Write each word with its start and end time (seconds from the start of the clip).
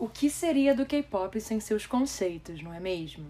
O 0.00 0.08
que 0.08 0.30
seria 0.30 0.74
do 0.74 0.86
K-pop 0.86 1.38
sem 1.42 1.60
seus 1.60 1.84
conceitos, 1.84 2.62
não 2.62 2.72
é 2.72 2.80
mesmo? 2.80 3.26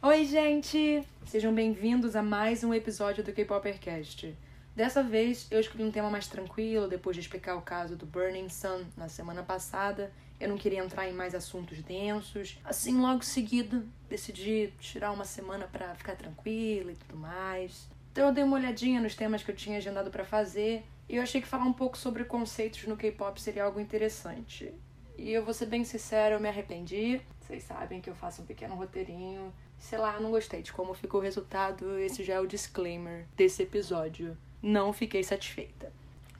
Oi, 0.00 0.24
gente! 0.24 1.04
Sejam 1.26 1.54
bem-vindos 1.54 2.16
a 2.16 2.22
mais 2.22 2.64
um 2.64 2.72
episódio 2.72 3.22
do 3.22 3.30
K-Popercast. 3.34 4.34
Dessa 4.74 5.02
vez 5.02 5.46
eu 5.50 5.60
escolhi 5.60 5.84
um 5.84 5.90
tema 5.90 6.08
mais 6.08 6.26
tranquilo 6.26 6.88
depois 6.88 7.14
de 7.14 7.20
explicar 7.20 7.56
o 7.56 7.60
caso 7.60 7.94
do 7.94 8.06
Burning 8.06 8.48
Sun 8.48 8.86
na 8.96 9.06
semana 9.06 9.42
passada. 9.42 10.10
Eu 10.40 10.48
não 10.48 10.56
queria 10.56 10.82
entrar 10.82 11.06
em 11.06 11.12
mais 11.12 11.34
assuntos 11.34 11.82
densos. 11.82 12.58
Assim, 12.64 12.98
logo 12.98 13.22
seguido, 13.22 13.86
decidi 14.08 14.72
tirar 14.80 15.12
uma 15.12 15.26
semana 15.26 15.68
para 15.70 15.94
ficar 15.94 16.16
tranquila 16.16 16.90
e 16.90 16.96
tudo 16.96 17.18
mais. 17.18 17.86
Então 18.12 18.28
eu 18.28 18.32
dei 18.32 18.42
uma 18.42 18.56
olhadinha 18.56 18.98
nos 18.98 19.14
temas 19.14 19.42
que 19.42 19.50
eu 19.50 19.54
tinha 19.54 19.76
agendado 19.76 20.10
para 20.10 20.24
fazer 20.24 20.82
e 21.06 21.16
eu 21.16 21.22
achei 21.22 21.42
que 21.42 21.46
falar 21.46 21.64
um 21.64 21.72
pouco 21.72 21.98
sobre 21.98 22.24
conceitos 22.24 22.86
no 22.86 22.96
K-pop 22.96 23.38
seria 23.38 23.64
algo 23.64 23.78
interessante. 23.78 24.72
E 25.18 25.30
eu 25.30 25.44
vou 25.44 25.52
ser 25.52 25.66
bem 25.66 25.84
sincero, 25.84 26.36
eu 26.36 26.40
me 26.40 26.48
arrependi. 26.48 27.20
Vocês 27.40 27.62
sabem 27.62 28.00
que 28.00 28.08
eu 28.08 28.14
faço 28.14 28.40
um 28.40 28.46
pequeno 28.46 28.74
roteirinho. 28.74 29.52
Sei 29.78 29.98
lá, 29.98 30.18
não 30.18 30.30
gostei 30.30 30.62
de 30.62 30.72
como 30.72 30.94
ficou 30.94 31.20
o 31.20 31.22
resultado. 31.22 31.98
Esse 31.98 32.24
já 32.24 32.34
é 32.34 32.40
o 32.40 32.46
disclaimer 32.46 33.26
desse 33.36 33.62
episódio 33.62 34.34
não 34.62 34.92
fiquei 34.92 35.24
satisfeita. 35.24 35.92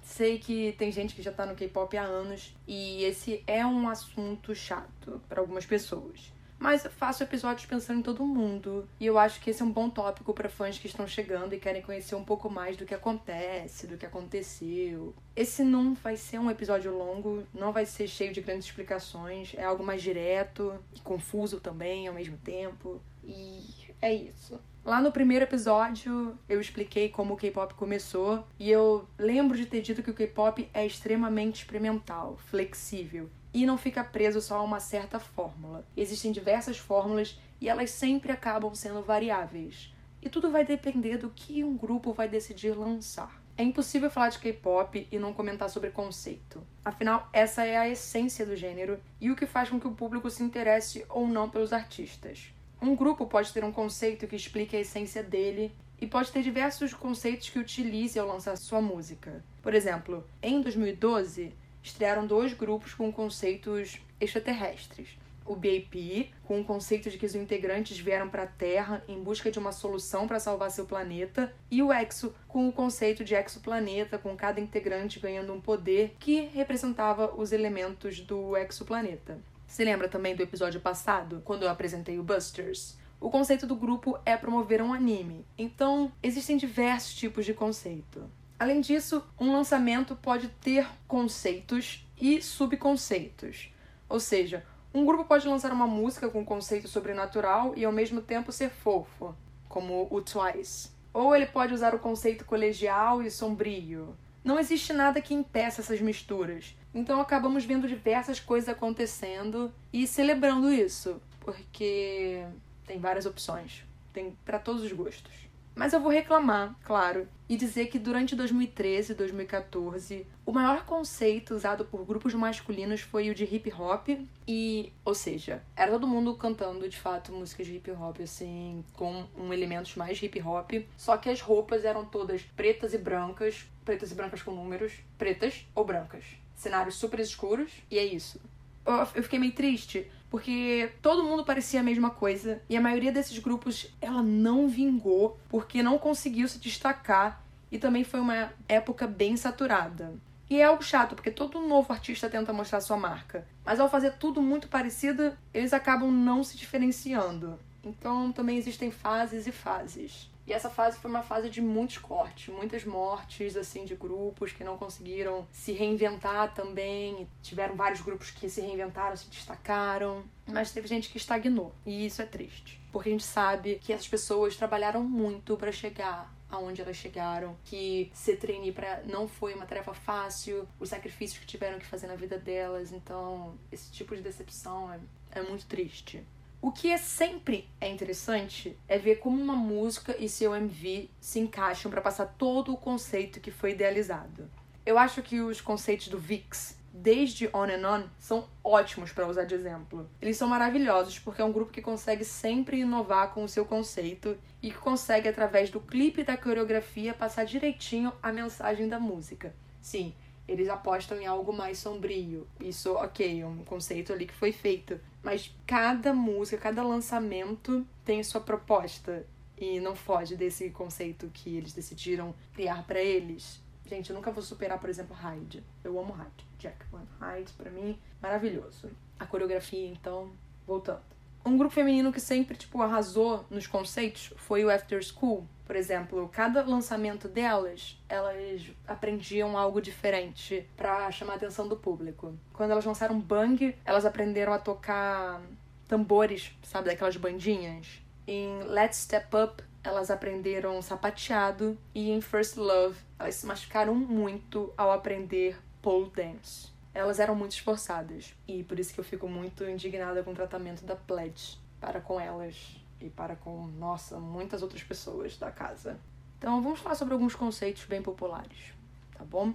Sei 0.03 0.39
que 0.39 0.73
tem 0.79 0.93
gente 0.93 1.15
que 1.15 1.23
já 1.23 1.33
tá 1.33 1.47
no 1.47 1.55
K-pop 1.55 1.97
há 1.97 2.03
anos 2.03 2.55
e 2.67 3.03
esse 3.05 3.43
é 3.47 3.65
um 3.65 3.89
assunto 3.89 4.55
chato 4.55 5.21
para 5.29 5.41
algumas 5.41 5.65
pessoas. 5.65 6.33
Mas 6.63 6.87
faço 6.97 7.25
episódios 7.25 7.67
pensando 7.67 7.99
em 7.99 8.03
todo 8.03 8.25
mundo 8.25 8.89
e 9.01 9.05
eu 9.05 9.19
acho 9.19 9.41
que 9.41 9.51
esse 9.51 9.61
é 9.63 9.65
um 9.65 9.73
bom 9.73 9.91
tópico 9.91 10.33
para 10.33 10.49
fãs 10.49 10.79
que 10.79 10.87
estão 10.87 11.09
chegando 11.09 11.53
e 11.55 11.59
querem 11.59 11.83
conhecer 11.83 12.15
um 12.15 12.23
pouco 12.23 12.49
mais 12.49 12.77
do 12.77 12.87
que 12.87 12.95
acontece, 12.95 13.89
do 13.89 13.99
que 13.99 14.07
aconteceu. 14.07 15.13
Esse 15.35 15.65
não 15.65 15.93
vai 15.95 16.17
ser 16.17 16.39
um 16.39 16.49
episódio 16.49 16.97
longo, 16.97 17.43
não 17.53 17.73
vai 17.73 17.85
ser 17.85 18.07
cheio 18.07 18.33
de 18.33 18.41
grandes 18.41 18.67
explicações, 18.67 19.55
é 19.57 19.65
algo 19.65 19.83
mais 19.83 20.03
direto 20.03 20.79
e 20.95 21.01
confuso 21.01 21.59
também 21.59 22.07
ao 22.07 22.15
mesmo 22.15 22.37
tempo. 22.37 23.03
E 23.25 23.65
é 24.01 24.15
isso. 24.15 24.61
Lá 24.85 25.01
no 25.01 25.13
primeiro 25.13 25.45
episódio, 25.45 26.37
eu 26.49 26.61
expliquei 26.61 27.09
como 27.09 27.35
o 27.35 27.37
K-pop 27.37 27.73
começou 27.75 28.45
e 28.59 28.69
eu 28.69 29.07
lembro 29.17 29.57
de 29.57 29.65
ter 29.65 29.81
dito 29.81 30.03
que 30.03 30.11
o 30.11 30.15
K-pop 30.15 30.69
é 30.75 30.85
extremamente 30.85 31.61
experimental, 31.61 32.37
flexível 32.51 33.31
e 33.55 33.65
não 33.65 33.79
fica 33.79 34.03
preso 34.03 34.41
só 34.41 34.57
a 34.57 34.63
uma 34.63 34.81
certa 34.81 35.21
fórmula. 35.21 35.87
Existem 35.97 36.33
diversas 36.33 36.79
fórmulas 36.79 37.39
e 37.61 37.69
elas 37.69 37.91
sempre 37.91 38.33
acabam 38.33 38.75
sendo 38.75 39.03
variáveis. 39.03 39.95
E 40.21 40.29
tudo 40.29 40.51
vai 40.51 40.65
depender 40.65 41.17
do 41.17 41.31
que 41.31 41.63
um 41.63 41.77
grupo 41.77 42.13
vai 42.13 42.29
decidir 42.29 42.77
lançar. 42.77 43.41
É 43.57 43.63
impossível 43.63 44.11
falar 44.11 44.31
de 44.31 44.41
K-pop 44.41 45.07
e 45.13 45.17
não 45.17 45.33
comentar 45.33 45.71
sobre 45.71 45.91
conceito. 45.91 46.61
Afinal, 46.85 47.29
essa 47.33 47.65
é 47.65 47.77
a 47.77 47.89
essência 47.89 48.45
do 48.45 48.57
gênero 48.57 48.99
e 49.21 49.31
o 49.31 49.37
que 49.37 49.47
faz 49.47 49.69
com 49.69 49.79
que 49.79 49.87
o 49.87 49.95
público 49.95 50.29
se 50.29 50.43
interesse 50.43 51.07
ou 51.09 51.29
não 51.29 51.49
pelos 51.49 51.73
artistas. 51.73 52.53
Um 52.83 52.97
grupo 52.97 53.27
pode 53.27 53.53
ter 53.53 53.63
um 53.63 53.71
conceito 53.71 54.27
que 54.27 54.35
explique 54.35 54.77
a 54.77 54.81
essência 54.81 55.23
dele 55.23 55.71
e 56.01 56.07
pode 56.07 56.33
ter 56.33 56.43
diversos 56.43 56.93
conceitos 56.93 57.49
que 57.49 57.61
utilize 57.61 58.19
ao 58.19 58.27
lançar 58.27 58.57
sua 58.57 58.83
música. 58.83 59.45
Por 59.63 59.73
exemplo, 59.73 60.27
em 60.43 60.61
2012, 60.61 61.55
estrearam 61.81 62.27
dois 62.27 62.53
grupos 62.53 62.93
com 62.93 63.13
conceitos 63.13 64.01
extraterrestres. 64.21 65.17
O 65.47 65.55
BAP, 65.55 66.33
com 66.43 66.61
o 66.61 66.65
conceito 66.65 67.09
de 67.09 67.19
que 67.19 67.27
os 67.27 67.37
integrantes 67.37 67.97
vieram 68.01 68.29
para 68.29 68.43
a 68.43 68.49
Terra 68.49 69.05
em 69.07 69.23
busca 69.23 69.49
de 69.49 69.61
uma 69.61 69.71
solução 69.71 70.27
para 70.27 70.41
salvar 70.41 70.73
seu 70.73 70.85
planeta, 70.85 71.55
e 71.71 71.85
o 71.85 71.93
EXO, 71.93 72.35
com 72.49 72.69
o 72.69 72.73
conceito 72.73 73.23
de 73.23 73.37
exoplaneta, 73.37 74.19
com 74.19 74.37
cada 74.37 74.61
integrante 74.61 75.21
ganhando 75.21 75.53
um 75.53 75.61
poder 75.61 76.17
que 76.19 76.49
representava 76.53 77.33
os 77.37 77.53
elementos 77.53 78.21
do 78.21 78.57
exoplaneta. 78.57 79.39
Se 79.73 79.83
lembra 79.83 80.07
também 80.07 80.37
do 80.37 80.43
episódio 80.43 80.83
passado, 80.83 81.41
quando 81.47 81.63
eu 81.63 81.71
apresentei 81.71 82.19
o 82.19 82.23
Busters? 82.23 82.99
O 83.19 83.31
conceito 83.31 83.67
do 83.67 83.75
grupo 83.75 84.19
é 84.23 84.37
promover 84.37 84.83
um 84.83 84.93
anime, 84.93 85.47
então 85.57 86.13
existem 86.23 86.59
diversos 86.59 87.15
tipos 87.15 87.47
de 87.47 87.55
conceito. 87.55 88.31
Além 88.59 88.83
disso, 88.83 89.25
um 89.41 89.51
lançamento 89.51 90.15
pode 90.15 90.49
ter 90.61 90.87
conceitos 91.09 92.07
e 92.21 92.43
subconceitos. 92.43 93.73
Ou 94.11 94.21
seja, 94.21 94.63
um 94.93 95.07
grupo 95.07 95.25
pode 95.25 95.49
lançar 95.49 95.73
uma 95.73 95.87
música 95.87 96.29
com 96.29 96.45
conceito 96.45 96.87
sobrenatural 96.87 97.73
e 97.75 97.83
ao 97.83 97.93
mesmo 97.93 98.21
tempo 98.21 98.53
ser 98.53 98.69
fofo, 98.69 99.35
como 99.71 100.07
o 100.11 100.21
Twice. 100.21 100.91
Ou 101.15 101.35
ele 101.35 101.47
pode 101.47 101.73
usar 101.73 101.95
o 101.95 101.99
conceito 101.99 102.45
colegial 102.45 103.23
e 103.23 103.31
sombrio. 103.31 104.15
Não 104.45 104.59
existe 104.59 104.93
nada 104.93 105.21
que 105.21 105.35
impeça 105.35 105.81
essas 105.81 106.01
misturas. 106.01 106.75
Então 106.95 107.21
acabamos 107.21 107.65
vendo 107.65 107.89
diversas 107.89 108.41
coisas 108.41 108.69
acontecendo 108.69 109.73
e 109.93 110.07
celebrando 110.07 110.73
isso, 110.73 111.21
porque 111.41 112.45
tem 112.87 112.99
várias 112.99 113.25
opções, 113.25 113.85
tem 114.13 114.37
para 114.45 114.59
todos 114.59 114.83
os 114.83 114.93
gostos. 114.93 115.33
Mas 115.75 115.93
eu 115.93 116.01
vou 116.01 116.11
reclamar, 116.11 116.77
claro, 116.85 117.27
e 117.49 117.57
dizer 117.57 117.87
que 117.87 117.99
durante 117.99 118.37
2013 118.37 119.13
e 119.13 119.15
2014, 119.15 120.27
o 120.45 120.53
maior 120.53 120.85
conceito 120.85 121.55
usado 121.55 121.85
por 121.85 122.05
grupos 122.05 122.35
masculinos 122.35 123.01
foi 123.01 123.31
o 123.31 123.35
de 123.35 123.45
hip 123.45 123.73
hop 123.73 124.09
e, 124.47 124.93
ou 125.05 125.15
seja, 125.15 125.63
era 125.75 125.93
todo 125.93 126.07
mundo 126.07 126.35
cantando 126.35 126.89
de 126.89 126.99
fato 126.99 127.33
músicas 127.33 127.67
de 127.67 127.77
hip 127.77 127.91
hop 127.91 128.21
assim, 128.23 128.85
com 128.93 129.27
um 129.37 129.53
elementos 129.53 129.97
mais 129.97 130.23
hip 130.23 130.41
hop, 130.43 130.73
só 130.97 131.17
que 131.17 131.31
as 131.31 131.41
roupas 131.41 131.85
eram 131.85 132.05
todas 132.05 132.43
pretas 132.43 132.93
e 132.95 132.99
brancas, 132.99 133.67
pretas 133.85 134.13
e 134.13 134.15
brancas 134.15 134.43
com 134.43 134.53
números, 134.53 134.93
pretas 135.17 135.67
ou 135.75 135.85
brancas 135.85 136.25
cenários 136.63 136.95
super 136.95 137.19
escuros, 137.19 137.73
e 137.91 137.99
é 137.99 138.05
isso. 138.05 138.41
Eu, 138.85 139.23
fiquei 139.23 139.39
meio 139.39 139.53
triste, 139.53 140.11
porque 140.31 140.91
todo 141.01 141.23
mundo 141.23 141.45
parecia 141.45 141.81
a 141.81 141.83
mesma 141.83 142.11
coisa, 142.11 142.61
e 142.69 142.77
a 142.77 142.81
maioria 142.81 143.13
desses 143.13 143.39
grupos 143.39 143.95
ela 144.01 144.23
não 144.23 144.69
vingou, 144.69 145.39
porque 145.49 145.83
não 145.83 145.99
conseguiu 145.99 146.49
se 146.49 146.59
destacar, 146.59 147.43
e 147.71 147.79
também 147.79 148.05
foi 148.05 148.21
uma 148.21 148.53
época 148.69 149.07
bem 149.07 149.37
saturada. 149.37 150.15
E 150.51 150.61
é 150.61 150.65
algo 150.65 150.83
chato, 150.83 151.15
porque 151.15 151.31
todo 151.31 151.67
novo 151.67 151.93
artista 151.93 152.29
tenta 152.29 152.53
mostrar 152.53 152.81
sua 152.81 152.97
marca. 152.97 153.47
Mas 153.65 153.81
ao 153.81 153.89
fazer 153.89 154.15
tudo 154.19 154.43
muito 154.43 154.69
parecido, 154.69 155.33
eles 155.55 155.73
acabam 155.73 156.11
não 156.11 156.45
se 156.45 156.59
diferenciando. 156.59 157.59
Então 157.83 158.31
também 158.33 158.59
existem 158.59 158.91
fases 158.91 159.47
e 159.47 159.53
fases. 159.53 160.31
E 160.47 160.53
essa 160.53 160.69
fase 160.69 160.99
foi 160.99 161.11
uma 161.11 161.23
fase 161.23 161.49
de 161.49 161.61
muitos 161.61 161.99
cortes, 161.99 162.53
muitas 162.53 162.85
mortes, 162.85 163.57
assim, 163.57 163.85
de 163.85 163.95
grupos 163.95 164.53
que 164.53 164.65
não 164.65 164.77
conseguiram 164.77 165.47
se 165.53 165.73
reinventar 165.73 166.53
também. 166.55 167.29
Tiveram 167.43 167.77
vários 167.77 168.01
grupos 168.01 168.31
que 168.31 168.49
se 168.49 168.61
reinventaram, 168.61 169.17
se 169.17 169.29
destacaram. 169.31 170.25
Mas 170.47 170.73
teve 170.73 170.89
gente 170.89 171.09
que 171.09 171.17
estagnou. 171.17 171.73
E 171.87 172.07
isso 172.07 172.21
é 172.21 172.27
triste. 172.27 172.81
Porque 172.91 173.09
a 173.09 173.13
gente 173.13 173.25
sabe 173.25 173.77
que 173.77 173.93
essas 173.93 174.09
pessoas 174.09 174.57
trabalharam 174.57 175.03
muito 175.03 175.57
para 175.57 175.71
chegar 175.71 176.33
aonde 176.53 176.83
elas 176.83 176.97
chegaram, 176.97 177.57
que 177.65 178.11
ser 178.13 178.37
trainee 178.37 178.73
para 178.73 179.03
não 179.05 179.27
foi 179.27 179.55
uma 179.55 179.65
tarefa 179.65 179.95
fácil, 179.95 180.69
os 180.79 180.91
sacrifícios 180.91 181.39
que 181.39 181.47
tiveram 181.47 181.79
que 181.79 181.87
fazer 181.87 182.07
na 182.07 182.15
vida 182.15 182.37
delas, 182.37 182.93
então 182.93 183.59
esse 183.73 183.91
tipo 183.91 184.15
de 184.15 184.21
decepção 184.21 184.93
é, 184.93 185.01
é 185.31 185.43
muito 185.43 185.67
triste. 185.67 186.23
O 186.63 186.71
que 186.71 186.93
é 186.93 186.97
sempre 186.97 187.69
é 187.81 187.89
interessante 187.89 188.79
é 188.87 188.97
ver 188.97 189.17
como 189.17 189.43
uma 189.43 189.57
música 189.57 190.15
e 190.17 190.29
seu 190.29 190.55
MV 190.55 191.11
se 191.21 191.41
encaixam 191.41 191.91
para 191.91 192.01
passar 192.01 192.37
todo 192.39 192.73
o 192.73 192.77
conceito 192.77 193.41
que 193.41 193.51
foi 193.51 193.73
idealizado. 193.73 194.49
Eu 194.87 194.97
acho 194.97 195.23
que 195.23 195.41
os 195.41 195.61
conceitos 195.61 196.07
do 196.07 196.21
VIX, 196.21 196.79
desde 196.95 197.49
On 197.53 197.65
and 197.65 197.85
On, 197.85 198.05
são 198.17 198.49
ótimos 198.63 199.11
para 199.11 199.27
usar 199.27 199.43
de 199.43 199.57
exemplo. 199.57 200.09
Eles 200.21 200.37
são 200.37 200.47
maravilhosos 200.47 201.19
porque 201.19 201.43
é 201.43 201.45
um 201.45 201.51
grupo 201.51 201.73
que 201.73 201.83
consegue 201.83 202.25
sempre 202.25 202.79
inovar 202.79 203.35
com 203.35 203.43
o 203.43 203.49
seu 203.49 203.65
conceito 203.65 204.39
e 204.63 204.71
que 204.71 204.79
consegue, 204.79 205.29
através 205.29 205.69
do 205.69 205.81
clipe 205.81 206.21
e 206.21 206.25
da 206.25 206.37
coreografia, 206.37 207.13
passar 207.13 207.45
direitinho 207.45 208.13
a 208.23 208.33
mensagem 208.33 208.89
da 208.89 209.01
música. 209.01 209.53
Sim, 209.81 210.15
eles 210.47 210.69
apostam 210.69 211.21
em 211.21 211.27
algo 211.27 211.53
mais 211.53 211.79
sombrio. 211.79 212.47
Isso, 212.61 212.93
ok, 212.93 213.41
é 213.41 213.47
um 213.47 213.65
conceito 213.65 214.13
ali 214.13 214.27
que 214.27 214.35
foi 214.35 214.53
feito. 214.53 215.01
Mas 215.23 215.55
cada 215.67 216.13
música, 216.13 216.59
cada 216.59 216.83
lançamento 216.83 217.87
tem 218.05 218.23
sua 218.23 218.41
proposta. 218.41 219.25
E 219.57 219.79
não 219.79 219.95
foge 219.95 220.35
desse 220.35 220.71
conceito 220.71 221.31
que 221.33 221.57
eles 221.57 221.73
decidiram 221.73 222.35
criar 222.53 222.85
para 222.85 223.01
eles. 223.01 223.63
Gente, 223.87 224.11
eu 224.11 224.17
nunca 224.17 224.33
vou 224.33 224.43
superar, 224.43 224.81
por 224.81 224.91
exemplo, 224.91 225.15
Hyde. 225.15 225.63
Eu 225.85 226.01
amo 226.01 226.13
Hyde. 226.13 226.47
Jack 226.59 226.85
One 226.93 227.07
Hyde, 227.21 227.53
pra 227.53 227.71
mim, 227.71 227.99
maravilhoso. 228.21 228.91
A 229.19 229.27
coreografia, 229.27 229.87
então, 229.87 230.33
voltando. 230.67 231.03
Um 231.45 231.59
grupo 231.59 231.75
feminino 231.75 232.13
que 232.13 232.21
sempre, 232.21 232.57
tipo, 232.57 232.81
arrasou 232.81 233.45
nos 233.51 233.67
conceitos 233.67 234.33
foi 234.37 234.65
o 234.65 234.71
After 234.71 235.03
School. 235.03 235.47
Por 235.73 235.79
exemplo, 235.79 236.29
cada 236.31 236.63
lançamento 236.63 237.27
delas, 237.27 237.99
elas 238.07 238.61
aprendiam 238.87 239.57
algo 239.57 239.81
diferente 239.81 240.69
para 240.77 241.11
chamar 241.11 241.33
a 241.33 241.37
atenção 241.37 241.67
do 241.67 241.79
público. 241.79 242.37
Quando 242.53 242.73
elas 242.73 242.85
lançaram 242.85 243.19
Bang, 243.19 243.75
elas 243.83 244.05
aprenderam 244.05 244.53
a 244.53 244.59
tocar 244.59 245.41
tambores, 245.89 246.55
sabe, 246.63 246.91
daquelas 246.91 247.17
bandinhas. 247.17 248.03
Em 248.27 248.63
Let's 248.65 248.99
Step 248.99 249.35
Up, 249.35 249.65
elas 249.83 250.11
aprenderam 250.11 250.83
sapateado 250.83 251.79
e 251.95 252.11
em 252.11 252.21
First 252.21 252.59
Love 252.59 252.99
elas 253.19 253.37
se 253.37 253.47
machucaram 253.47 253.95
muito 253.95 254.71
ao 254.77 254.93
aprender 254.93 255.59
pole 255.81 256.11
dance. 256.15 256.69
Elas 256.93 257.19
eram 257.19 257.35
muito 257.35 257.53
esforçadas 257.53 258.35
e 258.47 258.63
por 258.63 258.79
isso 258.79 258.93
que 258.93 259.01
eu 259.01 259.05
fico 259.05 259.27
muito 259.27 259.65
indignada 259.65 260.23
com 260.23 260.33
o 260.33 260.35
tratamento 260.35 260.85
da 260.85 260.97
Pledge 260.97 261.57
para 261.81 261.99
com 261.99 262.21
elas 262.21 262.82
e 263.03 263.11
para 263.11 263.37
com, 263.37 263.67
nossa, 263.79 264.19
muitas 264.19 264.63
outras 264.63 264.83
pessoas 264.83 265.37
da 265.37 265.51
casa. 265.51 265.99
Então 266.39 266.63
vamos 266.63 266.81
falar 266.81 266.95
sobre 266.95 267.15
alguns 267.15 267.35
conceitos 267.35 267.85
bem 267.85 268.03
populares, 268.03 268.73
tá 269.17 269.25
bom? 269.25 269.55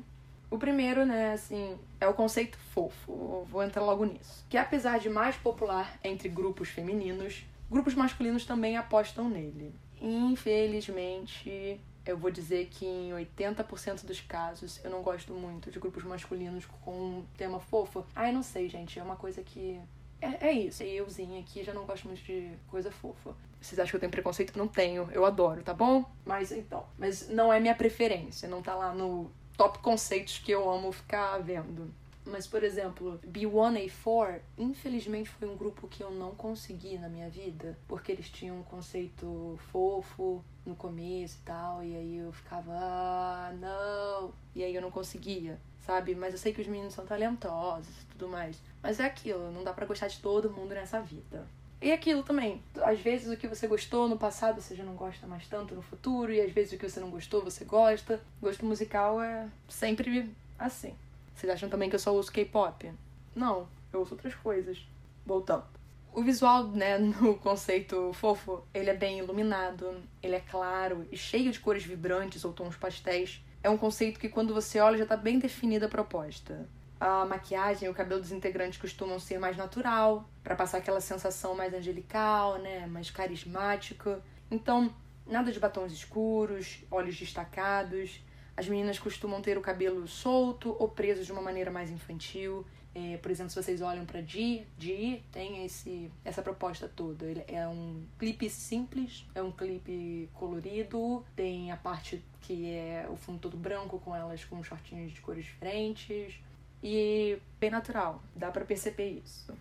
O 0.49 0.57
primeiro, 0.57 1.05
né, 1.05 1.33
assim, 1.33 1.77
é 1.99 2.07
o 2.07 2.13
conceito 2.13 2.57
fofo. 2.73 3.45
Vou 3.49 3.61
entrar 3.61 3.83
logo 3.83 4.05
nisso. 4.05 4.45
Que 4.49 4.57
apesar 4.57 4.97
de 4.97 5.09
mais 5.09 5.35
popular 5.35 5.99
entre 6.03 6.29
grupos 6.29 6.69
femininos, 6.69 7.45
grupos 7.69 7.93
masculinos 7.93 8.45
também 8.45 8.77
apostam 8.77 9.29
nele. 9.29 9.73
Infelizmente, 10.01 11.81
eu 12.05 12.17
vou 12.17 12.31
dizer 12.31 12.69
que 12.71 12.85
em 12.85 13.11
80% 13.11 14.05
dos 14.05 14.21
casos 14.21 14.79
eu 14.83 14.89
não 14.89 15.01
gosto 15.01 15.33
muito 15.33 15.69
de 15.69 15.79
grupos 15.79 16.05
masculinos 16.05 16.65
com 16.65 16.91
um 16.91 17.25
tema 17.35 17.59
fofo. 17.59 18.05
Ai, 18.15 18.31
não 18.31 18.41
sei, 18.41 18.69
gente, 18.69 18.97
é 18.97 19.03
uma 19.03 19.17
coisa 19.17 19.43
que. 19.43 19.79
É, 20.21 20.47
é 20.47 20.51
isso. 20.51 20.83
E 20.83 20.95
euzinha 20.95 21.39
aqui 21.39 21.63
já 21.63 21.73
não 21.73 21.85
gosto 21.85 22.07
muito 22.07 22.23
de 22.23 22.51
coisa 22.67 22.91
fofa. 22.91 23.35
Vocês 23.59 23.79
acham 23.79 23.91
que 23.91 23.95
eu 23.95 23.99
tenho 23.99 24.11
preconceito? 24.11 24.57
Não 24.57 24.67
tenho. 24.67 25.09
Eu 25.11 25.25
adoro, 25.25 25.63
tá 25.63 25.73
bom? 25.73 26.05
Mas 26.25 26.51
então. 26.51 26.85
Mas 26.97 27.29
não 27.29 27.51
é 27.51 27.59
minha 27.59 27.75
preferência. 27.75 28.47
Não 28.47 28.61
tá 28.61 28.75
lá 28.75 28.93
no 28.93 29.29
top 29.55 29.79
conceitos 29.79 30.37
que 30.37 30.51
eu 30.51 30.69
amo 30.69 30.91
ficar 30.91 31.37
vendo. 31.39 31.91
Mas, 32.27 32.45
por 32.45 32.61
exemplo, 32.61 33.19
B1A4, 33.25 34.41
infelizmente 34.57 35.29
foi 35.29 35.47
um 35.47 35.55
grupo 35.55 35.87
que 35.87 36.03
eu 36.03 36.11
não 36.11 36.31
consegui 36.35 36.97
na 36.97 37.07
minha 37.07 37.29
vida, 37.29 37.77
porque 37.87 38.11
eles 38.11 38.29
tinham 38.29 38.59
um 38.59 38.63
conceito 38.63 39.57
fofo 39.71 40.43
no 40.65 40.75
começo 40.75 41.37
e 41.41 41.45
tal, 41.45 41.81
e 41.81 41.95
aí 41.95 42.17
eu 42.17 42.33
ficava, 42.33 42.73
ah, 42.73 43.53
não, 43.57 44.33
e 44.53 44.61
aí 44.61 44.75
eu 44.75 44.81
não 44.81 44.91
conseguia, 44.91 45.57
sabe? 45.87 46.13
Mas 46.13 46.33
eu 46.33 46.39
sei 46.39 46.53
que 46.53 46.61
os 46.61 46.67
meninos 46.67 46.93
são 46.93 47.05
talentosos 47.05 47.87
e 47.87 48.05
tudo 48.11 48.27
mais. 48.27 48.61
Mas 48.83 48.99
é 48.99 49.05
aquilo, 49.05 49.51
não 49.51 49.63
dá 49.63 49.73
para 49.73 49.85
gostar 49.85 50.07
de 50.07 50.19
todo 50.19 50.51
mundo 50.51 50.75
nessa 50.75 50.99
vida. 50.99 51.47
E 51.81 51.91
aquilo 51.91 52.23
também, 52.23 52.61
às 52.81 52.99
vezes 52.99 53.31
o 53.31 53.37
que 53.37 53.47
você 53.47 53.67
gostou 53.67 54.09
no 54.09 54.17
passado 54.17 54.59
você 54.59 54.75
já 54.75 54.83
não 54.83 54.95
gosta 54.95 55.25
mais 55.27 55.47
tanto 55.47 55.75
no 55.75 55.81
futuro, 55.81 56.31
e 56.33 56.41
às 56.41 56.51
vezes 56.51 56.73
o 56.73 56.77
que 56.77 56.89
você 56.89 56.99
não 56.99 57.09
gostou 57.09 57.43
você 57.43 57.63
gosta. 57.63 58.19
Gosto 58.41 58.65
musical 58.65 59.21
é 59.21 59.47
sempre 59.69 60.29
assim. 60.59 60.93
Vocês 61.35 61.51
acham 61.51 61.69
também 61.69 61.89
que 61.89 61.95
eu 61.95 61.99
só 61.99 62.13
uso 62.13 62.31
K-pop? 62.31 62.91
Não, 63.35 63.67
eu 63.93 64.01
uso 64.01 64.15
outras 64.15 64.33
coisas. 64.35 64.79
Voltando. 65.25 65.65
O 66.11 66.23
visual, 66.23 66.63
né, 66.63 66.97
no 66.97 67.35
conceito 67.37 68.11
fofo, 68.13 68.63
ele 68.73 68.89
é 68.89 68.95
bem 68.95 69.19
iluminado, 69.19 70.01
ele 70.23 70.35
é 70.35 70.39
claro 70.39 71.05
e 71.11 71.17
cheio 71.17 71.51
de 71.51 71.59
cores 71.59 71.83
vibrantes 71.83 72.43
ou 72.43 72.51
tons 72.51 72.75
pastéis. 72.75 73.39
É 73.63 73.69
um 73.69 73.77
conceito 73.77 74.19
que 74.19 74.29
quando 74.29 74.53
você 74.53 74.79
olha 74.79 74.97
já 74.97 75.03
está 75.03 75.17
bem 75.17 75.39
definida 75.39 75.87
a 75.87 75.89
proposta 75.89 76.67
a 76.99 77.25
maquiagem 77.25 77.87
e 77.87 77.91
o 77.91 77.93
cabelo 77.93 78.21
dos 78.21 78.31
integrantes 78.31 78.79
costumam 78.79 79.19
ser 79.19 79.39
mais 79.39 79.55
natural, 79.55 80.27
para 80.43 80.55
passar 80.55 80.79
aquela 80.79 80.99
sensação 80.99 81.55
mais 81.55 81.73
angelical, 81.73 82.57
né, 82.59 82.87
mais 82.87 83.11
carismática. 83.11 84.21
Então, 84.49 84.93
nada 85.25 85.51
de 85.51 85.59
batons 85.59 85.91
escuros, 85.91 86.83
olhos 86.89 87.15
destacados. 87.15 88.19
As 88.57 88.67
meninas 88.67 88.97
costumam 88.97 89.39
ter 89.39 89.55
o 89.55 89.61
cabelo 89.61 90.07
solto 90.07 90.75
ou 90.79 90.89
preso 90.89 91.23
de 91.23 91.31
uma 91.31 91.41
maneira 91.41 91.69
mais 91.69 91.91
infantil. 91.91 92.65
É, 92.95 93.15
por 93.17 93.29
exemplo, 93.29 93.51
se 93.51 93.61
vocês 93.61 93.79
olham 93.79 94.03
para 94.03 94.19
Di, 94.21 94.65
Di 94.75 95.23
tem 95.31 95.63
esse, 95.63 96.09
essa 96.25 96.41
proposta 96.41 96.87
toda. 96.87 97.25
Ele 97.25 97.43
é 97.47 97.67
um 97.67 98.03
clipe 98.17 98.49
simples, 98.49 99.23
é 99.35 99.43
um 99.43 99.51
clipe 99.51 100.27
colorido, 100.33 101.23
tem 101.35 101.71
a 101.71 101.77
parte 101.77 102.23
que 102.41 102.71
é 102.71 103.07
o 103.07 103.15
fundo 103.15 103.37
todo 103.37 103.55
branco 103.55 103.99
com 103.99 104.15
elas 104.15 104.43
com 104.43 104.63
shortinhos 104.63 105.11
de 105.11 105.21
cores 105.21 105.45
diferentes 105.45 106.33
e 106.81 107.37
bem 107.59 107.69
natural. 107.69 108.23
Dá 108.35 108.49
para 108.49 108.65
perceber 108.65 109.21
isso. 109.23 109.53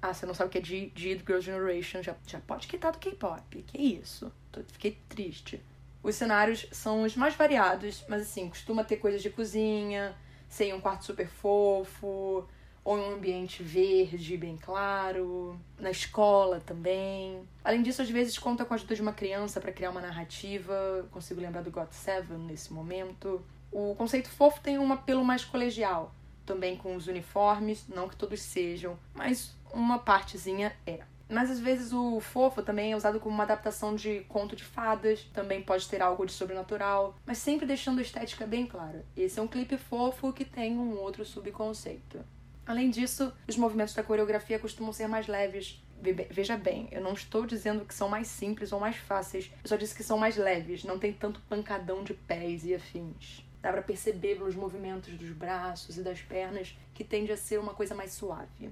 Ah, 0.00 0.14
você 0.14 0.24
não 0.24 0.34
sabe 0.34 0.48
o 0.48 0.52
que 0.52 0.58
é 0.58 0.92
G, 0.94 1.16
do 1.16 1.26
Girl 1.26 1.40
Generation, 1.40 2.00
já, 2.00 2.14
já 2.24 2.38
pode 2.38 2.68
quitar 2.68 2.92
do 2.92 2.98
K-pop. 2.98 3.62
Que 3.62 3.78
isso? 3.78 4.30
Tô, 4.52 4.62
fiquei 4.62 4.96
triste. 5.08 5.60
Os 6.06 6.14
cenários 6.14 6.68
são 6.70 7.02
os 7.02 7.16
mais 7.16 7.34
variados, 7.34 8.04
mas 8.08 8.22
assim, 8.22 8.48
costuma 8.48 8.84
ter 8.84 8.98
coisas 8.98 9.20
de 9.20 9.28
cozinha, 9.28 10.14
sem 10.48 10.72
um 10.72 10.80
quarto 10.80 11.04
super 11.04 11.26
fofo, 11.26 12.46
ou 12.84 12.96
em 12.96 13.00
um 13.00 13.14
ambiente 13.14 13.60
verde, 13.60 14.36
bem 14.36 14.56
claro, 14.56 15.58
na 15.76 15.90
escola 15.90 16.62
também. 16.64 17.42
Além 17.64 17.82
disso, 17.82 18.02
às 18.02 18.08
vezes 18.08 18.38
conta 18.38 18.64
com 18.64 18.72
a 18.72 18.76
ajuda 18.76 18.94
de 18.94 19.02
uma 19.02 19.12
criança 19.12 19.60
para 19.60 19.72
criar 19.72 19.90
uma 19.90 20.00
narrativa. 20.00 21.04
Consigo 21.10 21.40
lembrar 21.40 21.62
do 21.62 21.72
God 21.72 21.90
Seven 21.90 22.38
nesse 22.38 22.72
momento. 22.72 23.44
O 23.72 23.96
conceito 23.96 24.28
fofo 24.28 24.60
tem 24.60 24.78
um 24.78 24.92
apelo 24.92 25.24
mais 25.24 25.44
colegial, 25.44 26.14
também 26.46 26.76
com 26.76 26.94
os 26.94 27.08
uniformes, 27.08 27.84
não 27.88 28.08
que 28.08 28.14
todos 28.14 28.40
sejam, 28.40 28.96
mas 29.12 29.56
uma 29.72 29.98
partezinha 29.98 30.72
é. 30.86 31.00
Mas 31.28 31.50
às 31.50 31.58
vezes 31.58 31.92
o 31.92 32.20
fofo 32.20 32.62
também 32.62 32.92
é 32.92 32.96
usado 32.96 33.18
como 33.18 33.34
uma 33.34 33.44
adaptação 33.44 33.94
de 33.94 34.20
conto 34.28 34.54
de 34.54 34.64
fadas, 34.64 35.24
também 35.32 35.62
pode 35.62 35.88
ter 35.88 36.00
algo 36.00 36.24
de 36.24 36.32
sobrenatural, 36.32 37.16
mas 37.26 37.38
sempre 37.38 37.66
deixando 37.66 37.98
a 37.98 38.02
estética 38.02 38.46
bem 38.46 38.66
clara. 38.66 39.04
Esse 39.16 39.38
é 39.40 39.42
um 39.42 39.48
clipe 39.48 39.76
fofo 39.76 40.32
que 40.32 40.44
tem 40.44 40.78
um 40.78 40.96
outro 40.98 41.24
subconceito. 41.24 42.24
Além 42.64 42.90
disso, 42.90 43.32
os 43.48 43.56
movimentos 43.56 43.94
da 43.94 44.02
coreografia 44.02 44.58
costumam 44.58 44.92
ser 44.92 45.08
mais 45.08 45.26
leves. 45.26 45.82
Veja 46.30 46.56
bem, 46.56 46.88
eu 46.92 47.00
não 47.00 47.12
estou 47.12 47.46
dizendo 47.46 47.84
que 47.84 47.94
são 47.94 48.08
mais 48.08 48.28
simples 48.28 48.70
ou 48.70 48.78
mais 48.78 48.96
fáceis, 48.96 49.50
eu 49.64 49.68
só 49.68 49.76
disse 49.76 49.94
que 49.94 50.04
são 50.04 50.18
mais 50.18 50.36
leves, 50.36 50.84
não 50.84 50.98
tem 50.98 51.12
tanto 51.12 51.40
pancadão 51.48 52.04
de 52.04 52.12
pés 52.12 52.64
e 52.64 52.74
afins. 52.74 53.44
Dá 53.62 53.72
para 53.72 53.82
perceber 53.82 54.36
pelos 54.36 54.54
movimentos 54.54 55.14
dos 55.14 55.30
braços 55.30 55.96
e 55.96 56.02
das 56.02 56.20
pernas 56.20 56.76
que 56.94 57.02
tende 57.02 57.32
a 57.32 57.36
ser 57.36 57.58
uma 57.58 57.74
coisa 57.74 57.94
mais 57.94 58.12
suave. 58.12 58.70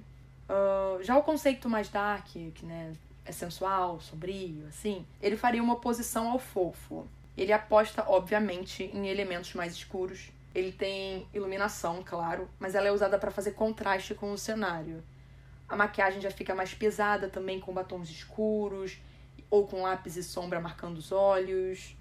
Uh, 0.49 1.03
já 1.03 1.17
o 1.17 1.23
conceito 1.23 1.69
mais 1.69 1.89
dark, 1.89 2.27
que 2.27 2.65
né, 2.65 2.93
é 3.25 3.31
sensual, 3.31 3.99
sombrio, 3.99 4.67
assim, 4.67 5.05
ele 5.21 5.35
faria 5.35 5.61
uma 5.61 5.73
oposição 5.73 6.29
ao 6.29 6.39
fofo. 6.39 7.07
Ele 7.35 7.51
aposta, 7.51 8.05
obviamente, 8.07 8.83
em 8.93 9.07
elementos 9.07 9.53
mais 9.53 9.73
escuros. 9.73 10.31
Ele 10.53 10.71
tem 10.71 11.27
iluminação, 11.33 12.01
claro, 12.05 12.47
mas 12.59 12.75
ela 12.75 12.87
é 12.87 12.91
usada 12.91 13.19
para 13.19 13.31
fazer 13.31 13.51
contraste 13.51 14.13
com 14.13 14.31
o 14.31 14.37
cenário. 14.37 15.03
A 15.67 15.75
maquiagem 15.75 16.21
já 16.21 16.31
fica 16.31 16.55
mais 16.55 16.73
pesada 16.73 17.27
também 17.27 17.59
com 17.59 17.73
batons 17.73 18.09
escuros 18.09 18.97
ou 19.49 19.67
com 19.67 19.81
lápis 19.81 20.15
e 20.15 20.23
sombra 20.23 20.61
marcando 20.61 20.97
os 20.97 21.11
olhos. 21.11 21.97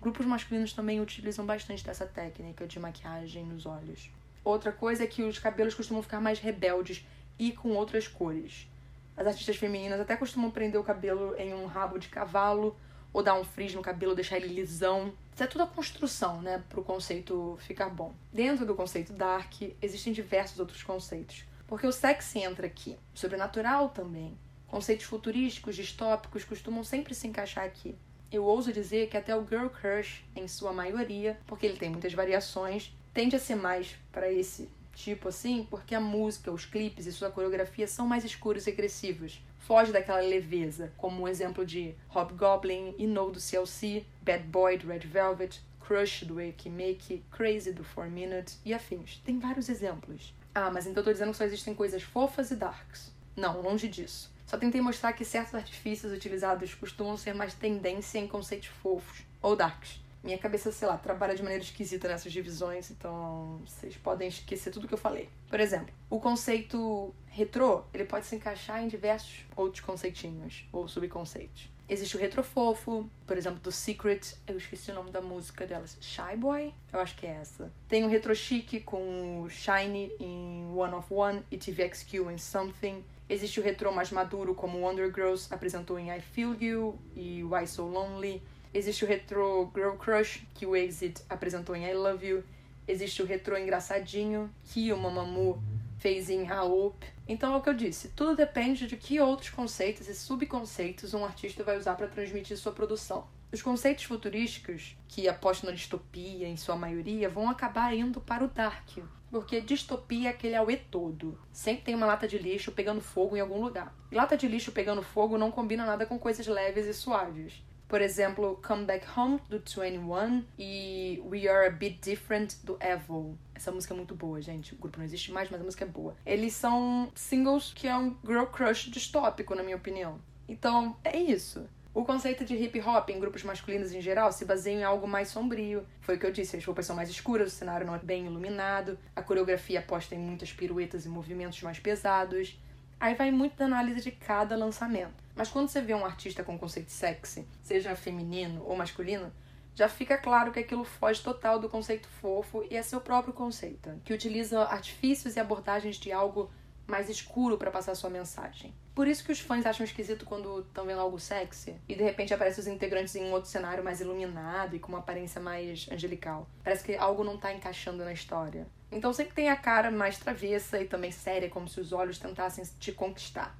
Grupos 0.00 0.26
masculinos 0.26 0.72
também 0.72 1.00
utilizam 1.00 1.44
bastante 1.44 1.84
dessa 1.84 2.06
técnica 2.06 2.66
de 2.66 2.78
maquiagem 2.78 3.44
nos 3.44 3.66
olhos. 3.66 4.10
Outra 4.44 4.70
coisa 4.70 5.02
é 5.02 5.06
que 5.06 5.22
os 5.22 5.38
cabelos 5.38 5.74
costumam 5.74 6.02
ficar 6.02 6.20
mais 6.20 6.38
rebeldes 6.38 7.04
e 7.38 7.52
com 7.52 7.70
outras 7.70 8.08
cores. 8.08 8.68
As 9.16 9.26
artistas 9.26 9.56
femininas 9.56 10.00
até 10.00 10.16
costumam 10.16 10.50
prender 10.50 10.80
o 10.80 10.84
cabelo 10.84 11.34
em 11.38 11.54
um 11.54 11.66
rabo 11.66 11.98
de 11.98 12.08
cavalo 12.08 12.76
ou 13.12 13.22
dar 13.22 13.34
um 13.34 13.44
frizz 13.44 13.74
no 13.74 13.80
cabelo, 13.80 14.14
deixar 14.14 14.36
ele 14.36 14.48
lisão. 14.48 15.12
Isso 15.32 15.42
é 15.42 15.46
tudo 15.46 15.62
a 15.62 15.66
construção, 15.66 16.42
né, 16.42 16.62
para 16.68 16.80
o 16.80 16.84
conceito 16.84 17.56
ficar 17.60 17.88
bom. 17.88 18.14
Dentro 18.30 18.66
do 18.66 18.74
conceito 18.74 19.12
dark, 19.14 19.54
existem 19.80 20.12
diversos 20.12 20.60
outros 20.60 20.82
conceitos. 20.82 21.44
Porque 21.66 21.86
o 21.86 21.92
sexy 21.92 22.40
entra 22.40 22.66
aqui, 22.66 22.96
sobrenatural 23.14 23.88
também. 23.88 24.36
Conceitos 24.68 25.06
futurísticos, 25.06 25.76
distópicos 25.76 26.44
costumam 26.44 26.84
sempre 26.84 27.14
se 27.14 27.26
encaixar 27.26 27.64
aqui. 27.64 27.96
Eu 28.30 28.44
ouso 28.44 28.72
dizer 28.72 29.08
que 29.08 29.16
até 29.16 29.34
o 29.34 29.46
Girl 29.46 29.68
Crush, 29.68 30.24
em 30.34 30.46
sua 30.46 30.72
maioria, 30.72 31.38
porque 31.46 31.64
ele 31.64 31.78
tem 31.78 31.88
muitas 31.88 32.12
variações, 32.12 32.94
tende 33.14 33.34
a 33.34 33.38
ser 33.38 33.54
mais 33.54 33.96
para 34.12 34.30
esse 34.30 34.68
tipo 34.96 35.28
assim, 35.28 35.66
porque 35.70 35.94
a 35.94 36.00
música, 36.00 36.50
os 36.50 36.64
clipes 36.64 37.06
e 37.06 37.12
sua 37.12 37.30
coreografia 37.30 37.86
são 37.86 38.06
mais 38.06 38.24
escuros 38.24 38.66
e 38.66 38.70
agressivos. 38.70 39.40
Foge 39.58 39.92
daquela 39.92 40.20
leveza, 40.20 40.92
como 40.96 41.22
o 41.22 41.28
exemplo 41.28 41.66
de 41.66 41.94
Hobgoblin 42.08 42.94
e 42.98 43.06
No 43.06 43.30
do 43.30 43.38
CLC, 43.38 44.04
Bad 44.22 44.44
Boy 44.44 44.78
do 44.78 44.88
Red 44.88 45.00
Velvet, 45.00 45.60
Crush 45.80 46.24
do 46.24 46.36
Wake 46.36 46.70
Make, 46.70 47.22
Crazy 47.30 47.72
do 47.72 47.84
4 47.84 48.10
Minute 48.10 48.56
e 48.64 48.72
afins. 48.72 49.20
Tem 49.24 49.38
vários 49.38 49.68
exemplos. 49.68 50.34
Ah, 50.54 50.70
mas 50.70 50.86
então 50.86 51.00
eu 51.00 51.04
tô 51.04 51.12
dizendo 51.12 51.32
que 51.32 51.36
só 51.36 51.44
existem 51.44 51.74
coisas 51.74 52.02
fofas 52.02 52.50
e 52.50 52.56
darks. 52.56 53.12
Não, 53.36 53.60
longe 53.60 53.86
disso. 53.86 54.32
Só 54.46 54.56
tentei 54.56 54.80
mostrar 54.80 55.12
que 55.12 55.24
certos 55.24 55.54
artifícios 55.54 56.12
utilizados 56.12 56.74
costumam 56.74 57.16
ser 57.16 57.34
mais 57.34 57.52
tendência 57.52 58.18
em 58.18 58.26
conceitos 58.26 58.68
fofos 58.68 59.24
ou 59.42 59.54
darks. 59.54 60.00
Minha 60.26 60.38
cabeça, 60.38 60.72
sei 60.72 60.88
lá, 60.88 60.96
trabalha 60.96 61.36
de 61.36 61.42
maneira 61.44 61.62
esquisita 61.62 62.08
nessas 62.08 62.32
divisões, 62.32 62.90
então 62.90 63.60
vocês 63.64 63.96
podem 63.96 64.26
esquecer 64.26 64.72
tudo 64.72 64.88
que 64.88 64.94
eu 64.94 64.98
falei. 64.98 65.28
Por 65.48 65.60
exemplo, 65.60 65.94
o 66.10 66.18
conceito 66.18 67.14
retrô, 67.28 67.84
ele 67.94 68.04
pode 68.04 68.26
se 68.26 68.34
encaixar 68.34 68.82
em 68.82 68.88
diversos 68.88 69.44
outros 69.54 69.84
conceitinhos 69.84 70.66
ou 70.72 70.88
subconceitos. 70.88 71.70
Existe 71.88 72.16
o 72.16 72.18
retrofofo, 72.18 73.08
por 73.24 73.38
exemplo, 73.38 73.60
do 73.60 73.70
Secret, 73.70 74.34
eu 74.48 74.56
esqueci 74.56 74.90
o 74.90 74.94
nome 74.94 75.12
da 75.12 75.20
música 75.20 75.64
delas, 75.64 75.96
Shy 76.00 76.36
Boy? 76.36 76.74
Eu 76.92 76.98
acho 76.98 77.14
que 77.14 77.24
é 77.24 77.30
essa. 77.30 77.70
Tem 77.88 78.04
o 78.04 78.08
retro 78.08 78.34
chic 78.34 78.80
com 78.80 79.42
o 79.42 79.48
Shiny 79.48 80.10
em 80.18 80.66
One 80.74 80.94
of 80.94 81.06
One 81.14 81.44
e 81.52 81.56
TVXQ 81.56 82.32
em 82.32 82.38
Something. 82.38 83.04
Existe 83.28 83.60
o 83.60 83.62
retrô 83.62 83.92
mais 83.92 84.10
maduro, 84.10 84.56
como 84.56 84.80
Wonder 84.80 85.06
Girls 85.14 85.46
apresentou 85.54 85.96
em 86.00 86.10
I 86.10 86.20
Feel 86.20 86.56
You 86.60 86.98
e 87.14 87.44
Why 87.44 87.64
So 87.68 87.84
Lonely. 87.84 88.42
Existe 88.72 89.04
o 89.04 89.08
retro 89.08 89.70
Girl 89.74 89.96
Crush, 89.96 90.46
que 90.54 90.66
o 90.66 90.76
Exit 90.76 91.22
apresentou 91.28 91.74
em 91.74 91.86
I 91.86 91.94
Love 91.94 92.26
You. 92.26 92.44
Existe 92.86 93.22
o 93.22 93.26
retro 93.26 93.58
engraçadinho, 93.58 94.52
que 94.64 94.92
o 94.92 94.96
Mamamoo 94.96 95.60
fez 95.98 96.30
em 96.30 96.50
Hope. 96.50 97.06
Então 97.26 97.54
é 97.54 97.56
o 97.56 97.60
que 97.60 97.68
eu 97.68 97.74
disse, 97.74 98.08
tudo 98.10 98.36
depende 98.36 98.86
de 98.86 98.96
que 98.96 99.20
outros 99.20 99.50
conceitos 99.50 100.08
e 100.08 100.14
subconceitos 100.14 101.14
um 101.14 101.24
artista 101.24 101.64
vai 101.64 101.76
usar 101.76 101.94
para 101.96 102.06
transmitir 102.06 102.56
sua 102.56 102.72
produção. 102.72 103.26
Os 103.52 103.62
conceitos 103.62 104.04
futurísticos, 104.04 104.96
que 105.08 105.28
apostam 105.28 105.70
na 105.70 105.76
distopia 105.76 106.46
em 106.46 106.56
sua 106.56 106.76
maioria, 106.76 107.28
vão 107.28 107.48
acabar 107.48 107.96
indo 107.96 108.20
para 108.20 108.44
o 108.44 108.48
dark, 108.48 108.98
porque 109.30 109.60
distopia 109.60 110.28
é 110.28 110.30
aquele 110.30 110.54
auê 110.54 110.76
todo. 110.76 111.38
Sempre 111.52 111.84
tem 111.84 111.94
uma 111.94 112.06
lata 112.06 112.28
de 112.28 112.38
lixo 112.38 112.72
pegando 112.72 113.00
fogo 113.00 113.36
em 113.36 113.40
algum 113.40 113.60
lugar. 113.60 113.94
E 114.10 114.14
lata 114.14 114.36
de 114.36 114.46
lixo 114.46 114.72
pegando 114.72 115.02
fogo 115.02 115.38
não 115.38 115.50
combina 115.50 115.84
nada 115.84 116.06
com 116.06 116.18
coisas 116.18 116.46
leves 116.46 116.86
e 116.86 116.94
suaves. 116.94 117.62
Por 117.88 118.00
exemplo, 118.00 118.60
Come 118.66 118.84
Back 118.84 119.06
Home, 119.16 119.40
do 119.48 119.58
21, 119.58 120.44
e 120.58 121.22
We 121.24 121.48
Are 121.48 121.68
a 121.68 121.70
Bit 121.70 122.00
Different, 122.00 122.56
do 122.64 122.76
Evil. 122.80 123.38
Essa 123.54 123.70
música 123.70 123.94
é 123.94 123.96
muito 123.96 124.14
boa, 124.14 124.42
gente. 124.42 124.74
O 124.74 124.76
grupo 124.76 124.98
não 124.98 125.04
existe 125.04 125.30
mais, 125.30 125.48
mas 125.50 125.60
a 125.60 125.64
música 125.64 125.84
é 125.84 125.88
boa. 125.88 126.16
Eles 126.26 126.54
são 126.54 127.10
singles 127.14 127.72
que 127.72 127.86
é 127.86 127.96
um 127.96 128.16
girl 128.26 128.46
crush 128.46 128.90
distópico, 128.90 129.54
na 129.54 129.62
minha 129.62 129.76
opinião. 129.76 130.20
Então, 130.48 130.96
é 131.04 131.16
isso. 131.16 131.68
O 131.96 132.04
conceito 132.04 132.44
de 132.44 132.54
hip 132.54 132.78
hop 132.80 133.08
em 133.08 133.18
grupos 133.18 133.42
masculinos 133.42 133.90
em 133.94 134.02
geral 134.02 134.30
se 134.30 134.44
baseia 134.44 134.74
em 134.74 134.84
algo 134.84 135.08
mais 135.08 135.28
sombrio. 135.28 135.86
Foi 136.02 136.16
o 136.16 136.18
que 136.18 136.26
eu 136.26 136.30
disse, 136.30 136.54
as 136.54 136.64
roupas 136.64 136.84
são 136.84 136.94
mais 136.94 137.08
escuras, 137.08 137.50
o 137.50 137.56
cenário 137.56 137.86
não 137.86 137.94
é 137.94 137.98
bem 137.98 138.26
iluminado, 138.26 138.98
a 139.16 139.22
coreografia 139.22 139.78
aposta 139.78 140.14
em 140.14 140.18
muitas 140.18 140.52
piruetas 140.52 141.06
e 141.06 141.08
movimentos 141.08 141.62
mais 141.62 141.78
pesados. 141.78 142.60
Aí 142.98 143.14
vai 143.14 143.30
muito 143.30 143.56
da 143.56 143.66
análise 143.66 144.00
de 144.00 144.10
cada 144.10 144.56
lançamento. 144.56 145.22
Mas 145.34 145.50
quando 145.50 145.68
você 145.68 145.80
vê 145.80 145.94
um 145.94 146.04
artista 146.04 146.42
com 146.42 146.58
conceito 146.58 146.90
sexy, 146.90 147.46
seja 147.62 147.94
feminino 147.94 148.62
ou 148.64 148.74
masculino, 148.74 149.32
já 149.74 149.88
fica 149.88 150.16
claro 150.16 150.50
que 150.50 150.58
aquilo 150.58 150.84
foge 150.84 151.22
total 151.22 151.58
do 151.58 151.68
conceito 151.68 152.08
fofo 152.08 152.64
e 152.70 152.76
é 152.76 152.82
seu 152.82 152.98
próprio 152.98 153.34
conceito, 153.34 154.00
que 154.02 154.14
utiliza 154.14 154.62
artifícios 154.62 155.36
e 155.36 155.40
abordagens 155.40 155.96
de 155.96 156.10
algo 156.10 156.50
mais 156.86 157.10
escuro 157.10 157.58
para 157.58 157.70
passar 157.70 157.94
sua 157.94 158.08
mensagem. 158.08 158.74
Por 158.94 159.06
isso 159.06 159.22
que 159.24 159.32
os 159.32 159.40
fãs 159.40 159.66
acham 159.66 159.84
esquisito 159.84 160.24
quando 160.24 160.60
estão 160.60 160.86
vendo 160.86 161.00
algo 161.00 161.18
sexy 161.18 161.76
e 161.86 161.94
de 161.94 162.02
repente 162.02 162.32
aparecem 162.32 162.62
os 162.62 162.66
integrantes 162.66 163.14
em 163.14 163.24
um 163.24 163.32
outro 163.32 163.50
cenário 163.50 163.84
mais 163.84 164.00
iluminado 164.00 164.74
e 164.74 164.78
com 164.78 164.88
uma 164.88 165.00
aparência 165.00 165.40
mais 165.40 165.86
angelical. 165.92 166.48
Parece 166.64 166.82
que 166.82 166.96
algo 166.96 167.22
não 167.22 167.36
tá 167.36 167.52
encaixando 167.52 168.02
na 168.04 168.12
história. 168.12 168.66
Então 168.90 169.12
sempre 169.12 169.34
tem 169.34 169.48
a 169.48 169.56
cara 169.56 169.90
mais 169.90 170.18
travessa 170.18 170.80
e 170.80 170.86
também 170.86 171.10
séria, 171.10 171.50
como 171.50 171.68
se 171.68 171.80
os 171.80 171.92
olhos 171.92 172.18
tentassem 172.18 172.64
te 172.78 172.92
conquistar. 172.92 173.56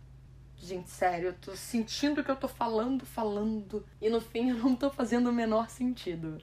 Gente, 0.59 0.89
sério, 0.89 1.29
eu 1.29 1.35
tô 1.35 1.55
sentindo 1.55 2.25
que 2.25 2.31
eu 2.31 2.37
tô 2.37 2.49
falando, 2.49 3.05
falando, 3.05 3.85
e 4.01 4.09
no 4.09 4.21
fim 4.21 4.51
eu 4.51 4.57
não 4.57 4.75
tô 4.75 4.91
fazendo 4.91 5.29
o 5.29 5.33
menor 5.33 5.69
sentido. 5.69 6.39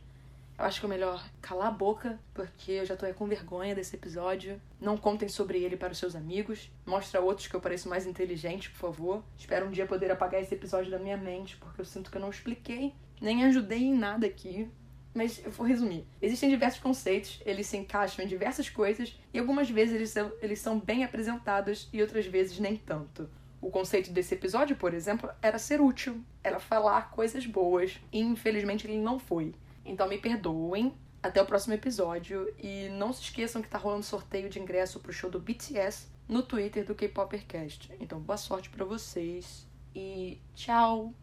Eu 0.58 0.66
acho 0.66 0.80
que 0.80 0.86
é 0.86 0.90
melhor 0.90 1.28
calar 1.42 1.68
a 1.68 1.72
boca, 1.72 2.20
porque 2.34 2.72
eu 2.74 2.86
já 2.86 2.96
tô 2.96 3.12
com 3.16 3.26
vergonha 3.26 3.74
desse 3.74 3.96
episódio. 3.96 4.62
Não 4.80 4.96
contem 4.96 5.28
sobre 5.28 5.64
ele 5.64 5.76
para 5.76 5.92
os 5.92 5.98
seus 5.98 6.16
amigos. 6.16 6.72
Mostra 6.86 7.20
a 7.20 7.24
outros 7.24 7.48
que 7.48 7.56
eu 7.56 7.60
pareço 7.60 7.90
mais 7.90 8.06
inteligente, 8.06 8.70
por 8.70 8.78
favor. 8.78 9.24
Espero 9.36 9.66
um 9.66 9.72
dia 9.72 9.88
poder 9.88 10.12
apagar 10.12 10.42
esse 10.42 10.54
episódio 10.54 10.92
da 10.92 11.00
minha 11.00 11.18
mente, 11.18 11.58
porque 11.58 11.82
eu 11.82 11.86
sinto 11.86 12.12
que 12.12 12.18
eu 12.18 12.22
não 12.22 12.30
expliquei, 12.30 12.94
nem 13.20 13.44
ajudei 13.46 13.80
em 13.80 13.98
nada 13.98 14.28
aqui. 14.28 14.70
Mas 15.14 15.44
eu 15.46 15.52
vou 15.52 15.66
resumir. 15.66 16.06
Existem 16.22 16.50
diversos 16.50 16.80
conceitos, 16.80 17.40
eles 17.46 17.68
se 17.68 17.78
encaixam 17.78 18.26
em 18.26 18.28
diversas 18.28 18.70
coisas, 18.70 19.18
e 19.34 19.40
algumas 19.40 19.70
vezes 19.70 19.96
eles 19.96 20.10
são, 20.10 20.32
eles 20.42 20.60
são 20.60 20.80
bem 20.80 21.04
apresentados 21.04 21.88
e 21.94 22.02
outras 22.02 22.26
vezes 22.26 22.58
nem 22.60 22.76
tanto. 22.76 23.30
O 23.62 23.70
conceito 23.70 24.12
desse 24.12 24.34
episódio, 24.34 24.76
por 24.76 24.94
exemplo, 24.94 25.30
era 25.42 25.58
ser 25.58 25.80
útil, 25.80 26.22
era 26.44 26.60
falar 26.60 27.12
coisas 27.12 27.46
boas, 27.46 28.00
e 28.12 28.20
infelizmente 28.20 28.86
ele 28.86 28.98
não 28.98 29.18
foi. 29.20 29.54
Então 29.86 30.08
me 30.08 30.18
perdoem, 30.18 30.94
até 31.22 31.42
o 31.42 31.46
próximo 31.46 31.74
episódio, 31.74 32.54
e 32.60 32.90
não 32.90 33.14
se 33.14 33.22
esqueçam 33.22 33.62
que 33.62 33.70
tá 33.70 33.78
rolando 33.78 34.04
sorteio 34.04 34.50
de 34.50 34.60
ingresso 34.60 35.00
pro 35.00 35.14
show 35.14 35.30
do 35.30 35.40
BTS 35.40 36.08
no 36.28 36.44
Twitter 36.44 36.86
do 36.86 36.96
K-Popercast. 36.96 37.90
Então 38.00 38.20
boa 38.20 38.38
sorte 38.38 38.70
para 38.70 38.84
vocês 38.84 39.66
e 39.96 40.42
tchau! 40.56 41.14